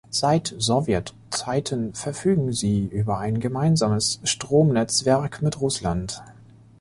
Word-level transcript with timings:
Seit 0.09 0.55
Sowjetzeiten 0.57 1.93
verfügen 1.93 2.53
sie 2.53 2.85
über 2.85 3.19
ein 3.19 3.39
gemeinsames 3.39 4.19
Stromnetzwerk 4.23 5.43
mit 5.43 5.61
Russland. 5.61 6.23